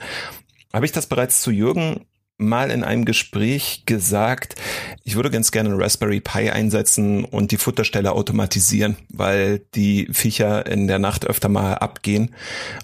[0.72, 2.06] Habe ich das bereits zu Jürgen
[2.36, 4.56] mal in einem Gespräch gesagt,
[5.04, 10.88] ich würde ganz gerne Raspberry Pi einsetzen und die Futterstelle automatisieren, weil die Viecher in
[10.88, 12.34] der Nacht öfter mal abgehen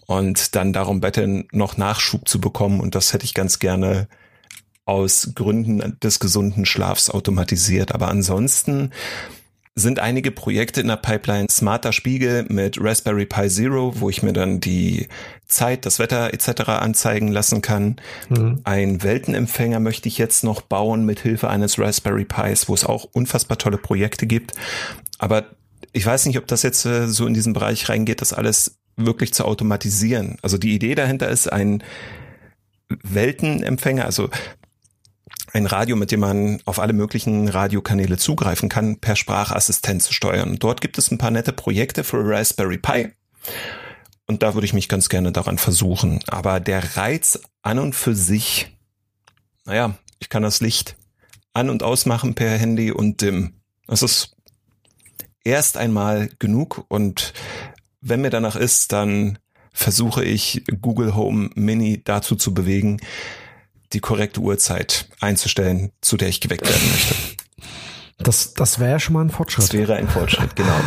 [0.07, 4.09] und dann darum betteln, noch Nachschub zu bekommen und das hätte ich ganz gerne
[4.91, 7.95] aus Gründen des gesunden Schlafs automatisiert.
[7.95, 8.91] Aber ansonsten
[9.77, 11.47] sind einige Projekte in der Pipeline.
[11.49, 15.07] Smarter Spiegel mit Raspberry Pi Zero, wo ich mir dann die
[15.47, 16.63] Zeit, das Wetter etc.
[16.71, 17.97] anzeigen lassen kann.
[18.29, 18.61] Mhm.
[18.65, 23.05] Ein Weltenempfänger möchte ich jetzt noch bauen mit Hilfe eines Raspberry Pis, wo es auch
[23.13, 24.55] unfassbar tolle Projekte gibt.
[25.19, 25.45] Aber
[25.93, 29.33] ich weiß nicht, ob das jetzt äh, so in diesen Bereich reingeht, das alles wirklich
[29.33, 30.37] zu automatisieren.
[30.43, 31.85] Also die Idee dahinter ist ein
[33.03, 34.31] Weltenempfänger, also
[35.53, 40.57] ein Radio, mit dem man auf alle möglichen Radiokanäle zugreifen kann, per Sprachassistent zu steuern.
[40.59, 43.09] Dort gibt es ein paar nette Projekte für Raspberry Pi.
[44.27, 46.21] Und da würde ich mich ganz gerne daran versuchen.
[46.29, 48.77] Aber der Reiz an und für sich,
[49.65, 50.97] naja, ich kann das Licht
[51.53, 53.55] an und ausmachen per Handy und dim.
[53.87, 54.37] Das ist
[55.43, 57.33] erst einmal genug und
[58.01, 59.39] wenn mir danach ist, dann
[59.73, 63.01] versuche ich Google Home Mini dazu zu bewegen,
[63.93, 67.15] die korrekte Uhrzeit einzustellen, zu der ich geweckt werden möchte.
[68.19, 69.65] Das, das wäre ja schon mal ein Fortschritt.
[69.65, 70.79] Das wäre ein Fortschritt, genau.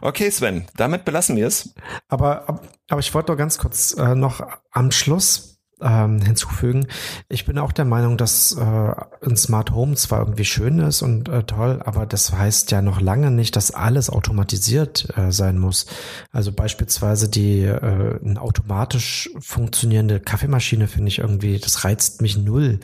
[0.00, 1.74] Okay, Sven, damit belassen wir es.
[2.08, 5.51] Aber, aber ich wollte doch ganz kurz äh, noch am Schluss
[5.82, 6.86] ähm, hinzufügen.
[7.28, 8.94] Ich bin auch der Meinung, dass äh,
[9.26, 13.00] ein Smart Home zwar irgendwie schön ist und äh, toll, aber das heißt ja noch
[13.00, 15.86] lange nicht, dass alles automatisiert äh, sein muss.
[16.32, 22.80] Also beispielsweise die äh, eine automatisch funktionierende Kaffeemaschine finde ich irgendwie, das reizt mich null.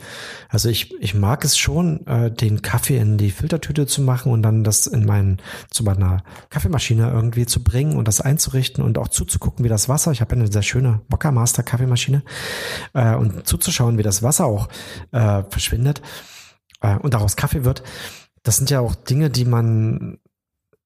[0.49, 4.41] Also ich, ich mag es schon, äh, den Kaffee in die Filtertüte zu machen und
[4.41, 5.37] dann das in meinen
[5.69, 10.11] zu meiner Kaffeemaschine irgendwie zu bringen und das einzurichten und auch zuzugucken, wie das Wasser.
[10.11, 12.23] Ich habe eine sehr schöne Mocha Master Kaffeemaschine
[12.93, 14.69] äh, und zuzuschauen, wie das Wasser auch
[15.11, 16.01] äh, verschwindet
[16.81, 17.83] äh, und daraus Kaffee wird.
[18.43, 20.19] Das sind ja auch Dinge, die man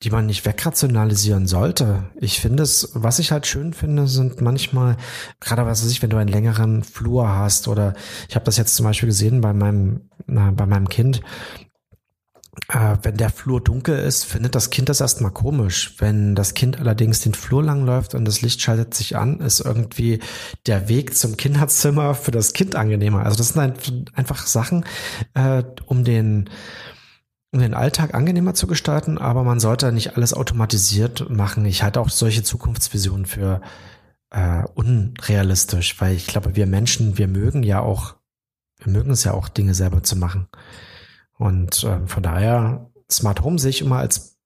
[0.04, 2.04] die man nicht wegrationalisieren sollte.
[2.20, 4.98] Ich finde es, was ich halt schön finde, sind manchmal,
[5.40, 7.94] gerade was weiß ich, wenn du einen längeren Flur hast oder
[8.28, 11.22] ich habe das jetzt zum Beispiel gesehen bei meinem, na, bei meinem Kind,
[12.70, 15.96] äh, wenn der Flur dunkel ist, findet das Kind das erstmal komisch.
[15.98, 19.60] Wenn das Kind allerdings den Flur lang läuft und das Licht schaltet sich an, ist
[19.60, 20.20] irgendwie
[20.68, 23.26] der Weg zum Kinderzimmer für das Kind angenehmer.
[23.26, 24.86] Also das sind einfach Sachen,
[25.34, 26.50] äh, um den
[27.52, 31.66] um den Alltag angenehmer zu gestalten, aber man sollte nicht alles automatisiert machen.
[31.66, 33.62] Ich halte auch solche Zukunftsvisionen für
[34.32, 38.16] äh, unrealistisch, weil ich glaube, wir Menschen, wir mögen ja auch,
[38.80, 40.48] wir mögen es ja auch, Dinge selber zu machen.
[41.38, 44.38] Und äh, von daher, Smart Home sehe ich immer als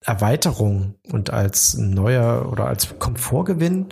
[0.00, 3.86] Erweiterung und als neuer oder als Komfortgewinn,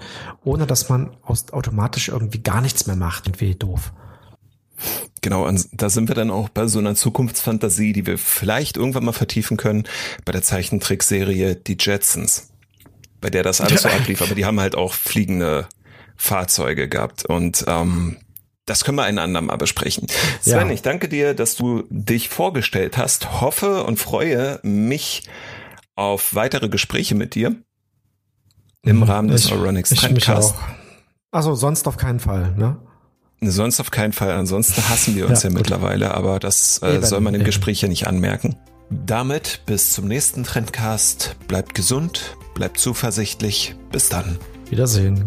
[0.44, 3.26] ohne dass man automatisch irgendwie gar nichts mehr macht.
[3.26, 3.92] Irgendwie doof.
[5.22, 9.12] Genau, da sind wir dann auch bei so einer Zukunftsfantasie, die wir vielleicht irgendwann mal
[9.12, 9.85] vertiefen können,
[10.24, 12.50] bei der Zeichentrickserie Die Jetsons,
[13.20, 15.66] bei der das alles so ablief, aber die haben halt auch fliegende
[16.16, 18.18] Fahrzeuge gehabt und ähm,
[18.66, 20.09] das können wir ein andermal besprechen.
[20.42, 20.74] Sven, ja.
[20.74, 23.40] ich danke dir, dass du dich vorgestellt hast.
[23.40, 25.22] Hoffe und freue mich
[25.94, 27.55] auf weitere Gespräche mit dir
[28.83, 29.02] im mhm.
[29.05, 30.55] Rahmen des Euronics Trendcast.
[31.31, 32.79] Also sonst auf keinen Fall, ne?
[33.40, 34.33] Sonst auf keinen Fall.
[34.33, 37.88] Ansonsten hassen wir uns ja, ja mittlerweile, aber das äh, soll man im Gespräch ja
[37.88, 38.57] nicht anmerken.
[38.90, 41.37] Damit bis zum nächsten Trendcast.
[41.46, 43.74] Bleibt gesund, bleibt zuversichtlich.
[43.90, 44.38] Bis dann.
[44.70, 45.24] Wiedersehen.